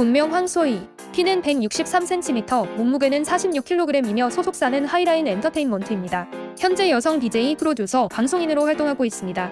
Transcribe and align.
본명 0.00 0.32
황소희. 0.32 0.88
키는 1.12 1.42
163cm, 1.42 2.74
몸무게는 2.76 3.22
46kg이며 3.22 4.30
소속사는 4.30 4.86
하이라인 4.86 5.26
엔터테인먼트입니다. 5.26 6.26
현재 6.58 6.88
여성 6.88 7.20
BJ 7.20 7.56
프로듀서, 7.56 8.08
방송인으로 8.08 8.64
활동하고 8.64 9.04
있습니다. 9.04 9.50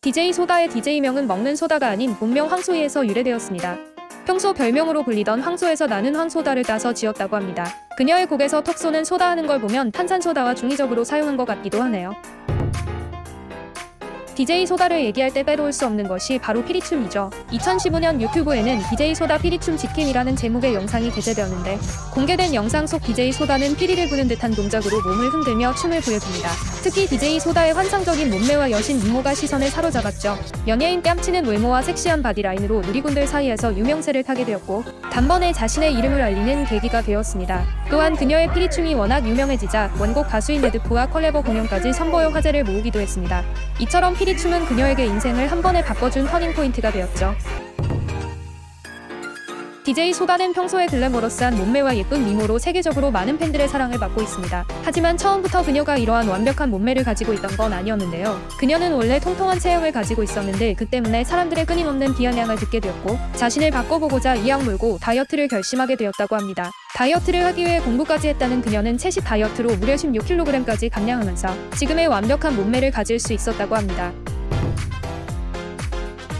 DJ 0.00 0.32
소다의 0.32 0.68
DJ명은 0.70 1.28
먹는 1.28 1.54
소다가 1.54 1.86
아닌 1.86 2.16
본명 2.16 2.50
황소희에서 2.50 3.06
유래되었습니다. 3.06 3.78
평소 4.26 4.52
별명으로 4.52 5.04
불리던 5.04 5.40
황소에서 5.42 5.86
나는 5.86 6.16
황소다를 6.16 6.64
따서 6.64 6.92
지었다고 6.92 7.36
합니다. 7.36 7.68
그녀의 7.96 8.26
곡에서 8.26 8.64
턱 8.64 8.78
쏘는 8.78 9.04
소다 9.04 9.30
하는 9.30 9.46
걸 9.46 9.60
보면 9.60 9.92
탄산소다와 9.92 10.56
중의적으로 10.56 11.04
사용한 11.04 11.36
것 11.36 11.44
같기도 11.44 11.80
하네요. 11.82 12.16
DJ 14.36 14.66
소다를 14.66 15.02
얘기할 15.06 15.32
때 15.32 15.42
빼놓을 15.42 15.72
수 15.72 15.86
없는 15.86 16.08
것이 16.08 16.38
바로 16.38 16.62
피리춤이죠. 16.62 17.30
2015년 17.52 18.20
유튜브에는 18.20 18.82
DJ 18.90 19.14
소다 19.14 19.38
피리춤 19.38 19.78
지킴이라는 19.78 20.36
제목의 20.36 20.74
영상이 20.74 21.10
게재되었는데 21.10 21.78
공개된 22.12 22.52
영상 22.52 22.86
속 22.86 23.02
DJ 23.02 23.32
소다는 23.32 23.74
피리를 23.76 24.10
부는 24.10 24.28
듯한 24.28 24.54
동작으로 24.54 25.00
몸을 25.00 25.30
흔들며 25.30 25.74
춤을 25.76 26.02
보여줍니다. 26.02 26.50
특히 26.82 27.06
DJ 27.06 27.40
소다의 27.40 27.72
환상적인 27.72 28.28
몸매와 28.28 28.70
여신 28.72 29.02
미모가 29.02 29.32
시선을 29.32 29.68
사로잡았죠. 29.70 30.36
연예인 30.68 31.02
뺨치는 31.02 31.46
외모와 31.46 31.80
섹시한 31.80 32.22
바디라인으로 32.22 32.82
누리꾼들 32.82 33.26
사이에서 33.26 33.74
유명세를 33.74 34.22
타게 34.22 34.44
되었고 34.44 34.84
단번에 35.10 35.54
자신의 35.54 35.94
이름을 35.94 36.20
알리는 36.20 36.66
계기가 36.66 37.00
되었습니다. 37.00 37.64
또한 37.88 38.14
그녀의 38.14 38.52
피리춤이 38.52 38.92
워낙 38.94 39.26
유명해지자 39.26 39.94
원곡 39.98 40.28
가수인 40.28 40.60
레드푸와 40.60 41.06
컬래버 41.06 41.40
공연까지 41.40 41.94
선보여 41.94 42.28
화제를 42.28 42.64
모으기도 42.64 43.00
했습니다. 43.00 43.42
이처럼 43.80 44.14
피리 44.14 44.25
춤은 44.34 44.64
그녀에게 44.64 45.04
인생을 45.04 45.50
한 45.50 45.60
번에 45.60 45.84
바꿔준 45.84 46.26
터닝포인트가 46.26 46.90
되었죠. 46.90 47.36
DJ 49.86 50.14
소다는 50.14 50.52
평소에 50.52 50.86
글래머러스한 50.86 51.56
몸매와 51.56 51.96
예쁜 51.96 52.24
미모로 52.24 52.58
세계적으로 52.58 53.12
많은 53.12 53.38
팬들의 53.38 53.68
사랑을 53.68 54.00
받고 54.00 54.20
있습니다. 54.20 54.66
하지만 54.82 55.16
처음부터 55.16 55.62
그녀가 55.62 55.96
이러한 55.96 56.26
완벽한 56.26 56.70
몸매를 56.70 57.04
가지고 57.04 57.32
있던 57.34 57.56
건 57.56 57.72
아니었는데요. 57.72 58.36
그녀는 58.58 58.92
원래 58.94 59.20
통통한 59.20 59.60
체형을 59.60 59.92
가지고 59.92 60.24
있었는데 60.24 60.74
그 60.74 60.86
때문에 60.86 61.22
사람들의 61.22 61.66
끊임없는 61.66 62.16
비아냥을 62.16 62.56
듣게 62.56 62.80
되었고 62.80 63.16
자신을 63.36 63.70
바꿔보고자 63.70 64.34
이악 64.34 64.64
물고 64.64 64.98
다이어트를 65.00 65.46
결심하게 65.46 65.94
되었다고 65.94 66.34
합니다. 66.34 66.72
다이어트를 66.96 67.44
하기 67.44 67.64
위해 67.64 67.78
공부까지 67.78 68.26
했다는 68.30 68.62
그녀는 68.62 68.98
채식 68.98 69.22
다이어트로 69.22 69.76
무려 69.76 69.94
16kg까지 69.94 70.90
감량하면서 70.90 71.70
지금의 71.76 72.08
완벽한 72.08 72.56
몸매를 72.56 72.90
가질 72.90 73.20
수 73.20 73.32
있었다고 73.32 73.76
합니다. 73.76 74.12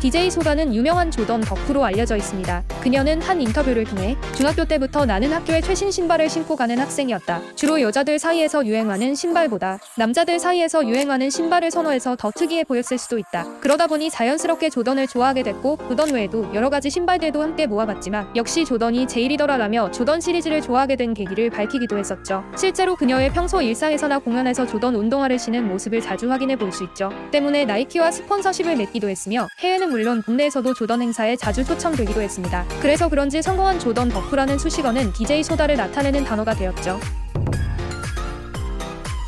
DJ 0.00 0.32
소다는 0.32 0.74
유명한 0.74 1.12
조던 1.12 1.42
덕후로 1.42 1.84
알려져 1.84 2.16
있습니다. 2.16 2.64
그녀는 2.86 3.20
한 3.20 3.42
인터뷰를 3.42 3.82
통해 3.82 4.16
중학교 4.36 4.64
때부터 4.64 5.06
나는 5.06 5.32
학교에 5.32 5.60
최신 5.60 5.90
신발을 5.90 6.30
신고 6.30 6.54
가는 6.54 6.78
학생이었다. 6.78 7.42
주로 7.56 7.80
여자들 7.80 8.20
사이에서 8.20 8.64
유행하는 8.64 9.16
신발보다 9.16 9.80
남자들 9.96 10.38
사이에서 10.38 10.86
유행하는 10.86 11.28
신발을 11.28 11.72
선호해서 11.72 12.14
더 12.14 12.30
특이해 12.30 12.62
보였을 12.62 12.96
수도 12.96 13.18
있다. 13.18 13.44
그러다 13.60 13.88
보니 13.88 14.08
자연스럽게 14.10 14.70
조던을 14.70 15.08
좋아하게 15.08 15.42
됐고 15.42 15.78
조던 15.88 16.12
외에도 16.12 16.48
여러 16.54 16.70
가지 16.70 16.88
신발들도 16.88 17.42
함께 17.42 17.66
모아봤지만 17.66 18.28
역시 18.36 18.64
조던이 18.64 19.08
제일이더라라며 19.08 19.90
조던 19.90 20.20
시리즈를 20.20 20.62
좋아하게 20.62 20.94
된 20.94 21.12
계기를 21.12 21.50
밝히기도 21.50 21.98
했었죠. 21.98 22.44
실제로 22.56 22.94
그녀의 22.94 23.32
평소 23.32 23.60
일상에서나 23.60 24.20
공연에서 24.20 24.64
조던 24.64 24.94
운동화를 24.94 25.40
신은 25.40 25.66
모습을 25.66 26.00
자주 26.00 26.30
확인해 26.30 26.54
볼 26.54 26.70
수 26.70 26.84
있죠. 26.84 27.10
때문에 27.32 27.64
나이키와 27.64 28.12
스폰서십을 28.12 28.76
맺기도 28.76 29.08
했으며 29.08 29.48
해외는 29.58 29.90
물론 29.90 30.22
국내에서도 30.22 30.72
조던 30.74 31.02
행사에 31.02 31.34
자주 31.34 31.64
초청되기도 31.64 32.20
했습니다. 32.20 32.64
그래서 32.80 33.08
그런지 33.08 33.42
성공한 33.42 33.78
조던 33.78 34.10
덕후라는 34.10 34.58
수식어는 34.58 35.12
DJ 35.12 35.42
소다를 35.42 35.76
나타내는 35.76 36.24
단어가 36.24 36.54
되었죠. 36.54 37.00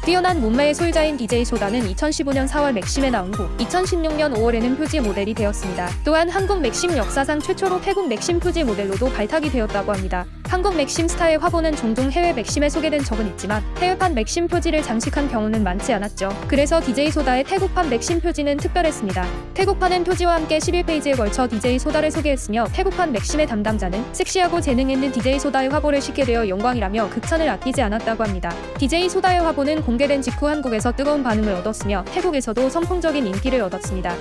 뛰어난 0.09 0.41
몸매의 0.41 0.75
소유자인 0.75 1.19
DJ 1.19 1.45
소다는 1.45 1.81
2015년 1.93 2.49
4월 2.49 2.73
맥심에 2.73 3.11
나온 3.11 3.35
후 3.35 3.47
2016년 3.59 4.35
5월에는 4.35 4.79
표지 4.79 5.01
모델이 5.01 5.35
되었습니다. 5.35 5.91
또한 6.03 6.31
한국 6.31 6.63
맥심 6.63 6.97
역사상 6.97 7.41
최초로 7.41 7.83
태국 7.83 8.09
맥심 8.09 8.41
표지 8.41 8.65
모델로도 8.65 9.13
발탁이 9.13 9.51
되었다고 9.51 9.93
합니다. 9.93 10.25
한국 10.49 10.77
맥심 10.77 11.07
스타의 11.07 11.37
화보는 11.37 11.77
종종 11.77 12.11
해외 12.11 12.33
맥심에 12.33 12.71
소개된 12.71 13.05
적은 13.05 13.27
있지만 13.29 13.63
해외판 13.81 14.15
맥심 14.15 14.49
표지를 14.49 14.83
장식한 14.83 15.29
경우는 15.29 15.63
많지 15.63 15.93
않았죠. 15.93 16.31
그래서 16.49 16.81
DJ 16.81 17.11
소다의 17.11 17.45
태국판 17.45 17.91
맥심 17.91 18.19
표지는 18.19 18.57
특별했습니다. 18.57 19.27
태국판은 19.53 20.05
표지와 20.05 20.37
함께 20.37 20.57
11페이지에 20.57 21.19
걸쳐 21.19 21.47
DJ 21.47 21.79
소다를 21.79 22.11
소개했으며 22.11 22.67
태국판 22.73 23.13
맥심의 23.13 23.47
담당자는 23.47 24.03
섹시하고 24.15 24.63
재능 24.63 24.89
있는 24.89 25.13
DJ 25.13 25.39
소다의 25.39 25.69
화보를 25.69 26.01
싣게 26.01 26.25
되어 26.25 26.49
영광이라며 26.49 27.11
극찬을 27.11 27.47
아끼지 27.51 27.83
않았다고 27.83 28.25
합니다. 28.25 28.51
DJ 28.79 29.11
소다의 29.11 29.41
화보는 29.43 29.83
공개된 29.83 30.23
직후 30.23 30.49
한국에서 30.49 30.93
뜨거운 30.93 31.23
반응을 31.23 31.53
얻었으며 31.57 32.07
태국에서도 32.07 32.71
선풍적인 32.71 33.27
인기를 33.27 33.61
얻었습니다. 33.61 34.15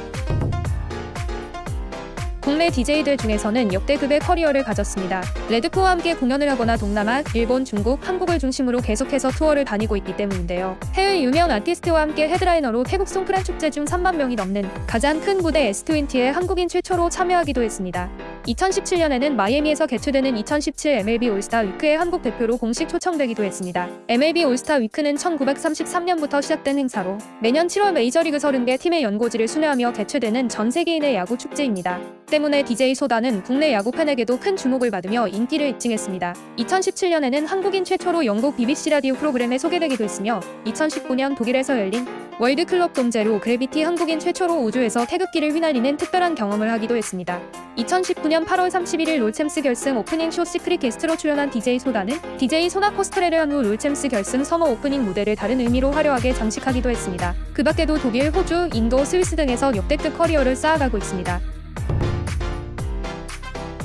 국내 2.47 2.69
DJ들 2.69 3.17
중에서는 3.17 3.73
역대급의 3.73 4.21
커리어를 4.21 4.63
가졌습니다. 4.63 5.21
레드푸와 5.49 5.91
함께 5.91 6.15
공연을 6.15 6.49
하거나 6.49 6.77
동남아, 6.77 7.21
일본, 7.33 7.65
중국, 7.65 8.07
한국을 8.07 8.39
중심으로 8.39 8.79
계속해서 8.79 9.31
투어를 9.31 9.65
다니고 9.65 9.97
있기 9.97 10.15
때문인데요. 10.15 10.77
해외 10.93 11.21
유명 11.21 11.51
아티스트와 11.51 11.99
함께 11.99 12.29
헤드라이너로 12.29 12.85
태국 12.85 13.09
송크란 13.09 13.43
축제 13.43 13.69
중 13.69 13.83
3만 13.83 14.15
명이 14.15 14.35
넘는 14.35 14.63
가장 14.87 15.19
큰 15.19 15.39
무대 15.39 15.69
S20에 15.69 16.31
한국인 16.31 16.69
최초로 16.69 17.09
참여하기도 17.09 17.63
했습니다. 17.63 18.09
2017년에는 18.47 19.33
마이애미에서 19.33 19.87
개최되는 19.87 20.37
2017 20.37 20.91
MLB 20.99 21.29
올스타 21.29 21.59
위크에 21.59 21.95
한국 21.95 22.21
대표로 22.21 22.57
공식 22.57 22.87
초청되기도 22.87 23.43
했습니다. 23.43 23.89
MLB 24.07 24.45
올스타 24.45 24.75
위크는 24.75 25.15
1933년부터 25.15 26.41
시작된 26.41 26.77
행사로 26.77 27.17
매년 27.41 27.67
7월 27.67 27.91
메이저리그 27.91 28.37
30개 28.37 28.79
팀의 28.79 29.03
연고지를 29.03 29.47
순회하며 29.47 29.93
개최되는 29.93 30.47
전 30.49 30.71
세계인의 30.71 31.15
야구 31.15 31.37
축제입니다. 31.37 31.99
때문에 32.27 32.63
DJ 32.63 32.95
소다는 32.95 33.43
국내 33.43 33.73
야구 33.73 33.91
팬에게도 33.91 34.39
큰 34.39 34.55
주목을 34.55 34.91
받으며 34.91 35.27
인기를 35.27 35.67
입증했습니다. 35.69 36.35
2017년에는 36.57 37.47
한국인 37.47 37.83
최초로 37.83 38.25
영국 38.25 38.55
BBC 38.57 38.89
라디오 38.89 39.15
프로그램에 39.15 39.57
소개되기도 39.57 40.03
했으며 40.03 40.41
2019년 40.65 41.37
독일에서 41.37 41.77
열린 41.79 42.05
World 42.39 42.69
Club 42.69 42.93
Dome 42.93 43.16
Zero 43.16 43.39
Gravity 43.39 43.81
한국인 43.81 44.19
최초로 44.19 44.61
우주에서 44.63 45.07
태극기를 45.07 45.53
휘날리는 45.53 45.97
특별한 45.97 46.35
경험을 46.35 46.71
하기도 46.71 46.95
했습니다. 46.95 47.41
2019년 47.77 48.45
8월 48.45 48.69
31일 48.69 49.17
롤챔스 49.17 49.61
결승 49.63 49.97
오프닝 49.97 50.29
쇼 50.29 50.45
secret 50.45 50.81
guest로 50.81 51.17
출연한 51.17 51.49
DJ 51.49 51.79
소다는 51.79 52.19
DJ 52.37 52.69
소나 52.69 52.91
코스프레를 52.91 53.39
한 53.39 53.51
후 53.51 53.63
롤챔스 53.63 54.07
결승 54.09 54.43
서머 54.43 54.65
오프닝 54.65 55.03
무대를 55.03 55.35
다른 55.35 55.59
의미로 55.59 55.91
화려하게 55.91 56.33
장식하기도 56.33 56.91
했습니다. 56.91 57.33
그 57.53 57.63
밖에도 57.63 57.97
독일, 57.97 58.29
호주, 58.29 58.69
인도, 58.73 59.03
스위스 59.03 59.35
등에서 59.35 59.75
역대급 59.75 60.15
커리어를 60.15 60.55
쌓아가고 60.55 60.97
있습니다. 60.99 61.39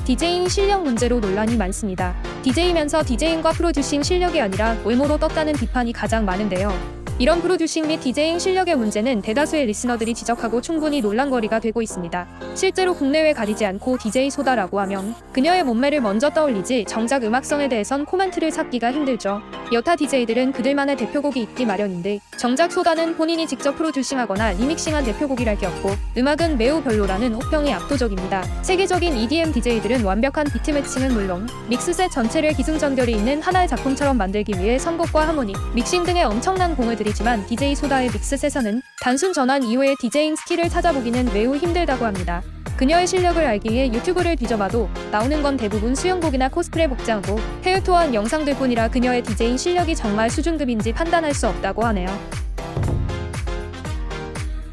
디제잉 0.05 0.49
실력 0.49 0.83
문제로 0.83 1.21
논란이 1.21 1.57
많습니다. 1.57 2.15
DJ면서 2.43 3.03
디제잉과 3.03 3.53
프로듀싱 3.53 4.03
실력이 4.03 4.41
아니라 4.43 4.77
외모로 4.85 5.17
떴다는 5.17 5.55
비판이 5.55 5.95
가장 5.95 6.27
많은데요. 6.27 7.02
이런 7.23 7.41
프로듀싱 7.41 7.87
및 7.87 8.01
디제잉 8.01 8.41
실력의 8.41 8.75
문제는 8.75 9.23
대다수의 9.23 9.67
리스너들이 9.67 10.13
지적하고 10.13 10.61
충분히 10.61 11.01
논란거리가 11.01 11.61
되고 11.61 11.81
있습니다. 11.81 12.27
실제로 12.57 12.95
국내외 12.95 13.33
가리지 13.33 13.65
않고 13.65 13.97
DJ 13.99 14.29
소다라고 14.29 14.81
하면 14.81 15.15
그녀의 15.33 15.63
몸매를 15.63 16.01
먼저 16.01 16.31
떠올리지 16.31 16.85
정작 16.89 17.23
음악성에 17.23 17.69
대해선 17.69 18.07
코멘트를 18.07 18.51
찾기가 18.51 18.91
힘들죠. 18.91 19.41
여타 19.73 19.95
DJ들은 19.95 20.51
그들만의 20.51 20.97
대표곡이 20.97 21.41
있기 21.43 21.65
마련인데 21.65 22.19
정작 22.37 22.73
소다는 22.73 23.17
본인이 23.17 23.47
직접 23.47 23.77
프로듀싱하거나 23.77 24.55
remixing한 24.55 25.05
대표곡이랄 25.05 25.59
게 25.59 25.67
없고 25.67 25.91
음악은 26.19 26.59
매우 26.59 26.83
별로라는 26.83 27.35
혹평이 27.35 27.73
압도적입니다. 27.73 28.43
세계적인 28.63 29.17
EDM 29.17 29.53
DJ들은 29.53 30.03
완벽한 30.03 30.49
beat 30.53 30.73
matching은 30.73 31.13
물론 31.13 31.49
믹스셋 31.69 32.11
전체를 32.11 32.55
기승전결이 32.55 33.13
있는 33.13 33.41
하나의 33.41 33.69
작품처럼 33.69 34.19
만들기 34.19 34.55
위해 34.59 34.77
선곡과 34.77 35.29
하모니, 35.29 35.53
믹싱 35.77 36.03
등의 36.03 36.25
엄청난 36.25 36.75
공을 36.75 36.97
들이 36.97 37.12
지만 37.13 37.47
DJ 37.47 37.75
소다의 37.75 38.11
mix 38.11 38.26
set에서는 38.26 38.83
단순 39.01 39.33
전환 39.33 39.63
이후의 39.63 39.97
디제잉 40.01 40.37
스킬을 40.37 40.69
찾아보기는 40.69 41.33
매우 41.33 41.57
힘들다고 41.57 42.05
합니다. 42.05 42.43
그녀의 42.77 43.07
실력을 43.07 43.45
알기 43.45 43.71
위해 43.71 43.93
유튜브를 43.93 44.35
뒤져봐도 44.37 44.89
나오는 45.11 45.43
건 45.43 45.57
대부분 45.57 45.95
수영복이나 45.95 46.49
코스프레 46.49 46.89
복장으로 46.89 47.39
투어한 47.85 48.15
영상들 48.15 48.57
뿐이라 48.57 48.89
그녀의 48.89 49.23
디제잉 49.23 49.57
실력이 49.57 49.95
정말 49.95 50.31
수준급인지 50.31 50.93
판단할 50.93 51.35
수 51.35 51.49
없다고 51.49 51.85
하네요. 51.87 52.09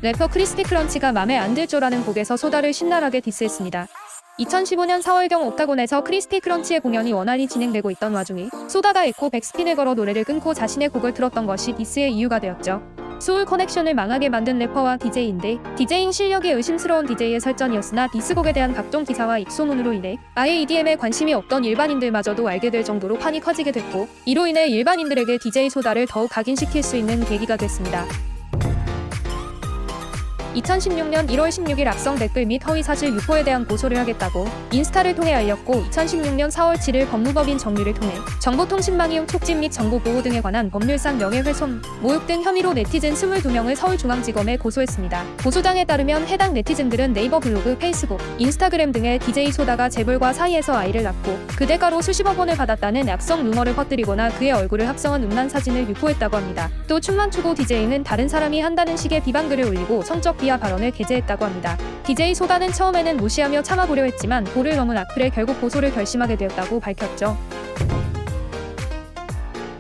래퍼 0.02 0.28
크리스피 0.28 0.64
크런치가 0.64 1.12
맘에 1.12 1.38
안들죠라는 1.38 2.06
곡에서 2.06 2.38
소다를 2.38 2.72
신랄하게 2.72 3.20
디스했습니다. 3.20 3.88
2015년 4.40 5.02
4월경 5.02 5.46
옥타곤에서 5.48 6.04
크리스피 6.04 6.40
크런치의 6.40 6.80
공연이 6.80 7.12
원활히 7.12 7.48
진행되고 7.48 7.92
있던 7.92 8.14
와중에 8.14 8.50
소다가 8.70 9.04
에코 9.04 9.30
백스핀을 9.30 9.76
걸어 9.76 9.94
노래를 9.94 10.24
끊고 10.24 10.54
자신의 10.54 10.90
곡을 10.90 11.14
틀었던 11.14 11.46
것이 11.46 11.74
디스의 11.74 12.14
이유가 12.14 12.40
되었죠. 12.40 12.82
소울 13.20 13.44
커넥션을 13.44 13.94
망하게 13.96 14.30
만든 14.30 14.58
래퍼와 14.60 14.96
DJ인데 14.96 15.58
DJing 15.76 16.14
실력이 16.14 16.52
의심스러운 16.52 17.06
DJ의 17.06 17.42
설전이었으나 17.42 18.08
디스곡에 18.08 18.54
대한 18.54 18.74
각종 18.74 19.04
기사와 19.04 19.40
입소문으로 19.40 19.92
인해 19.92 20.18
아예 20.36 20.62
EDM에 20.62 20.96
관심이 20.96 21.34
없던 21.34 21.66
일반인들마저도 21.66 22.48
알게 22.48 22.70
될 22.70 22.86
정도로 22.86 23.18
판이 23.18 23.42
커지게 23.42 23.74
됐고 23.74 24.08
이로 24.24 24.48
인해 24.48 24.68
일반인들에게 24.68 25.38
DJ 25.40 25.70
소다를 25.70 26.08
더욱 26.08 26.30
각인시킬 26.30 26.82
수 26.82 26.96
있는 26.96 27.26
계기가 27.26 27.58
됐습니다. 27.58 28.06
2016년 30.56 31.30
1월 31.30 31.50
16일 31.50 31.88
악성 31.88 32.16
댓글 32.16 32.46
및 32.46 32.66
허위 32.68 32.82
사실 32.82 33.14
유포에 33.14 33.44
대한 33.44 33.66
고소를 33.66 33.98
하겠다고 33.98 34.48
인스타를 34.72 35.16
통해 35.16 35.34
알렸고 35.34 35.84
2016년 35.92 36.50
4월 36.50 36.76
7일 36.76 37.10
법무법인 37.10 37.58
정리를 37.58 37.94
통해 37.94 38.14
정보통신망 38.40 39.12
이용 39.12 39.28
촉진 39.28 39.60
및 39.60 39.72
정보보호 39.72 40.24
등에 40.24 40.42
관한 40.42 40.70
법률상 40.72 41.18
명예훼손, 41.18 41.82
모욕 42.02 42.26
등 42.26 42.42
혐의로 42.42 42.74
네티즌 42.74 43.14
22명을 43.14 43.76
서울중앙지검에 43.76 44.58
고소했습니다. 44.58 45.24
고소장에 45.44 45.86
따르면 45.86 46.28
해당 46.28 46.54
네티즌들은 46.54 47.14
네이버 47.14 47.40
블로그, 47.40 47.78
페이스북, 47.78 48.20
인스타그램 48.38 48.92
등에 48.92 49.20
DJ 49.20 49.52
소다가 49.52 49.90
재벌과 49.90 50.34
사이에서 50.34 50.76
아이를 50.76 51.04
낳고 51.04 51.38
그 51.56 51.68
대가로 51.68 52.02
수십억 52.02 52.40
원을 52.40 52.56
받았다는 52.56 53.08
악성 53.10 53.44
루머를 53.44 53.76
퍼뜨리거나 53.76 54.30
그의 54.32 54.52
얼굴을 54.52 54.88
합성한 54.88 55.24
음란 55.24 55.50
사진을 55.50 55.90
유포했다고 55.90 56.38
합니다. 56.38 56.70
또 56.88 57.00
춤만 57.00 57.32
추고 57.32 57.54
DJ는 57.54 58.04
다른 58.04 58.28
사람이 58.28 58.62
한다는 58.62 58.98
식의 58.98 59.24
비방글을 59.24 59.66
올리고 59.66 60.04
성적 60.04 60.39
비하 60.40 60.58
발언을 60.58 60.92
게재했다고 60.92 61.46
합니다. 61.46 61.78
DJ 62.06 62.34
소다는 62.34 62.72
처음에는 62.72 63.18
무시하며 63.18 63.62
참아보려 63.62 64.04
했지만 64.04 64.44
도를 64.46 64.76
넘은 64.76 64.98
악플에 64.98 65.30
결국 65.30 65.62
고소를 65.62 65.92
결심하게 65.92 66.36
되었다고 66.38 66.80
밝혔죠. 66.80 67.38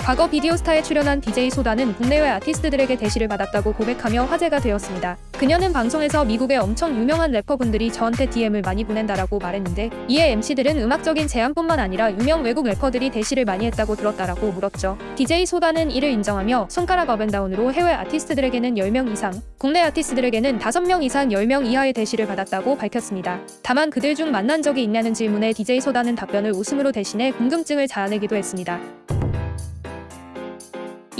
과거 0.10 0.28
비디오스타에 0.28 0.82
출연한 0.82 1.22
DJ 1.22 1.52
소다는 1.52 1.94
국내외 1.94 2.28
아티스트들에게 2.30 2.96
대시를 2.96 3.28
받았다고 3.28 3.74
고백하며 3.74 4.24
화제가 4.24 4.60
되었습니다. 4.60 5.18
그녀는 5.34 5.72
방송에서 5.72 6.26
미국의 6.26 6.58
엄청 6.58 6.98
유명한 6.98 7.32
래퍼분들이 7.32 7.92
저한테 7.92 8.28
DM을 8.28 8.64
많이 8.64 8.84
보낸다라고 8.84 9.38
말했는데 9.38 9.92
이에 10.08 10.32
MC들은 10.32 10.82
음악적인 10.82 11.28
제안뿐만 11.28 11.80
아니라 11.80 12.12
유명 12.12 12.42
외국 12.42 12.66
래퍼들이 12.66 13.12
대시를 13.12 13.46
많이 13.46 13.68
했다고 13.68 13.96
들었다라고 13.98 14.52
물었죠. 14.52 14.98
DJ 15.16 15.46
소다는 15.46 15.92
이를 15.92 16.10
인정하며 16.10 16.70
손가락 16.72 17.12
업앤다운으로 17.12 17.72
해외 17.72 17.94
아티스트들에게는 17.94 18.76
10명 18.78 19.12
이상, 19.12 19.32
국내 19.60 19.80
아티스트들에게는 19.82 20.58
5명 20.58 21.04
이상 21.04 21.30
10명 21.30 21.68
이하의 21.68 21.94
대시를 21.94 22.26
받았다고 22.26 22.80
밝혔습니다. 22.80 23.42
다만 23.62 23.92
그들 23.92 24.16
중 24.16 24.32
만난 24.32 24.64
적이 24.64 24.82
있냐는 24.82 25.14
질문에 25.14 25.54
DJ 25.54 25.82
소다는 25.82 26.16
답변을 26.16 26.52
웃음으로 26.54 26.92
대신해 26.92 27.30
궁금증을 27.30 27.88
자아내기도 27.88 28.36
했습니다. 28.36 28.80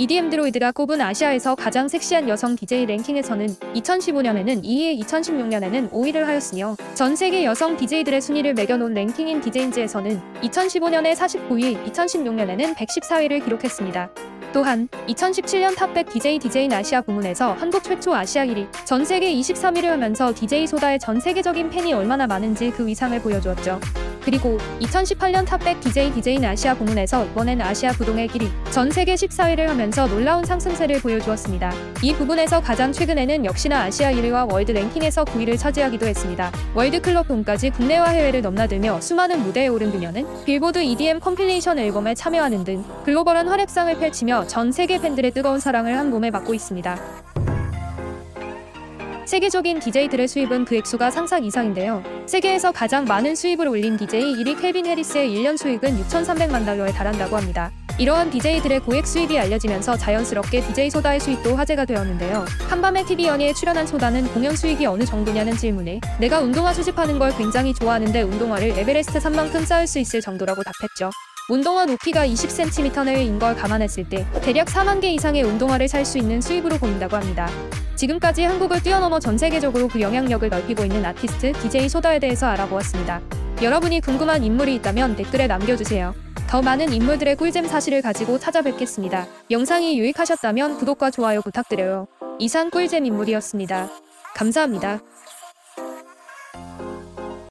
EDM 0.00 0.30
드로이드가 0.30 0.72
꼽은 0.72 0.98
아시아에서 0.98 1.54
가장 1.54 1.86
섹시한 1.86 2.26
여성 2.30 2.56
DJ 2.56 2.86
랭킹에서는 2.86 3.48
2015년에는 3.74 4.64
2위, 4.64 4.98
2016년에는 4.98 5.90
5위를 5.90 6.24
하였으며 6.24 6.74
전 6.94 7.14
세계 7.14 7.44
여성 7.44 7.76
DJ들의 7.76 8.18
순위를 8.22 8.54
매겨놓은 8.54 8.94
랭킹인 8.94 9.42
DJ인즈에서는 9.42 10.18
2015년에 10.40 11.14
49위, 11.14 11.92
2016년에는 11.92 12.74
114위를 12.76 13.44
기록했습니다. 13.44 14.10
또한 14.54 14.88
2017년 15.06 15.76
Top100 15.76 16.10
DJ 16.10 16.38
DJane 16.38 16.72
아시아 16.72 17.02
부문에서 17.02 17.52
한국 17.52 17.84
최초 17.84 18.14
아시아 18.14 18.46
1위, 18.46 18.68
전 18.86 19.04
세계 19.04 19.30
23위를 19.34 19.84
하면서 19.84 20.32
DJ 20.32 20.66
소다의 20.66 20.98
전 20.98 21.20
세계적인 21.20 21.68
팬이 21.68 21.92
얼마나 21.92 22.26
많은지 22.26 22.70
그 22.70 22.86
위상을 22.86 23.20
보여주었죠. 23.20 23.78
그리고 24.24 24.58
2018년 24.80 25.46
Top100 25.46 25.80
DJ 25.80 26.12
DJane 26.12 26.44
아시아 26.44 26.74
부문에서 26.74 27.24
이번엔 27.26 27.60
아시아 27.60 27.92
부동의 27.92 28.28
1위, 28.28 28.48
전 28.70 28.90
세계 28.90 29.14
14위를 29.14 29.66
하면서 29.66 30.06
놀라운 30.06 30.44
상승세를 30.44 31.00
보여주었습니다. 31.00 31.72
이 32.02 32.12
부분에서 32.14 32.60
가장 32.60 32.92
최근에는 32.92 33.44
역시나 33.44 33.82
아시아 33.84 34.12
1위와 34.12 34.50
월드 34.50 34.72
랭킹에서 34.72 35.24
9위를 35.24 35.58
차지하기도 35.58 36.06
했습니다. 36.06 36.52
월드클럽돔까지 36.74 37.70
국내와 37.70 38.08
해외를 38.08 38.42
넘나들며 38.42 39.00
수많은 39.00 39.42
무대에 39.42 39.68
오른 39.68 39.90
그녀는 39.90 40.26
빌보드 40.44 40.82
EDM 40.82 41.20
컴필레이션 41.20 41.78
앨범에 41.78 42.14
참여하는 42.14 42.64
등 42.64 42.84
글로벌한 43.04 43.48
활약상을 43.48 43.98
펼치며 43.98 44.46
전 44.46 44.72
세계 44.72 45.00
팬들의 45.00 45.30
뜨거운 45.32 45.60
사랑을 45.60 45.96
한 45.96 46.10
몸에 46.10 46.30
받고 46.30 46.54
있습니다. 46.54 47.29
세계적인 49.30 49.78
DJ들의 49.78 50.26
수입은 50.26 50.64
그 50.64 50.74
액수가 50.74 51.12
상상 51.12 51.44
이상인데요. 51.44 52.02
세계에서 52.26 52.72
가장 52.72 53.04
많은 53.04 53.36
수입을 53.36 53.68
올린 53.68 53.96
DJ 53.96 54.34
1위 54.34 54.60
켈빈 54.60 54.86
해리스의 54.86 55.30
1년 55.30 55.56
수익은 55.56 56.02
6,300만 56.02 56.66
달러에 56.66 56.90
달한다고 56.90 57.36
합니다. 57.36 57.70
이러한 57.96 58.30
DJ들의 58.30 58.80
고액 58.80 59.06
수입이 59.06 59.38
알려지면서 59.38 59.96
자연스럽게 59.98 60.62
DJ 60.62 60.90
소다의 60.90 61.20
수입도 61.20 61.54
화제가 61.54 61.84
되었는데요. 61.84 62.44
한밤의 62.68 63.06
TV 63.06 63.26
연예에 63.26 63.52
출연한 63.52 63.86
소다는 63.86 64.26
공연 64.34 64.56
수익이 64.56 64.84
어느 64.86 65.04
정도냐는 65.04 65.56
질문에 65.56 66.00
내가 66.18 66.40
운동화 66.40 66.72
수집하는 66.72 67.20
걸 67.20 67.32
굉장히 67.36 67.72
좋아하는데 67.72 68.22
운동화를 68.22 68.76
에베레스트 68.80 69.20
산만큼 69.20 69.64
쌓을 69.64 69.86
수 69.86 70.00
있을 70.00 70.20
정도라고 70.20 70.64
답했죠. 70.64 71.12
운동화 71.50 71.84
높이가 71.84 72.24
20cm 72.24 73.04
내외인 73.04 73.40
걸 73.40 73.56
감안했을 73.56 74.08
때 74.08 74.24
대략 74.40 74.68
4만 74.68 75.00
개 75.00 75.10
이상의 75.10 75.42
운동화를 75.42 75.88
살 75.88 76.04
수 76.04 76.16
있는 76.16 76.40
수입으로 76.40 76.78
보인다고 76.78 77.16
합니다. 77.16 77.48
지금까지 77.96 78.44
한국을 78.44 78.80
뛰어넘어 78.82 79.18
전 79.18 79.36
세계적으로 79.36 79.88
그 79.88 80.00
영향력을 80.00 80.48
넓히고 80.48 80.84
있는 80.84 81.04
아티스트 81.04 81.52
DJ 81.54 81.88
소다에 81.88 82.20
대해서 82.20 82.46
알아보았습니다. 82.46 83.20
여러분이 83.62 84.00
궁금한 84.00 84.44
인물이 84.44 84.76
있다면 84.76 85.16
댓글에 85.16 85.48
남겨주세요. 85.48 86.14
더 86.48 86.62
많은 86.62 86.92
인물들의 86.92 87.34
꿀잼 87.36 87.66
사실을 87.66 88.00
가지고 88.00 88.38
찾아뵙겠습니다. 88.38 89.26
영상이 89.50 89.98
유익하셨다면 89.98 90.78
구독과 90.78 91.10
좋아요 91.10 91.42
부탁드려요. 91.42 92.06
이상 92.38 92.70
꿀잼 92.70 93.04
인물이었습니다. 93.04 93.88
감사합니다. 94.36 95.00